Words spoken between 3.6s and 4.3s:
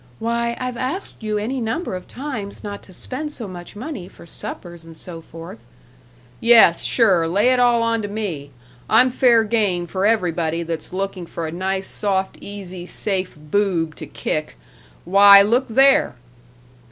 money for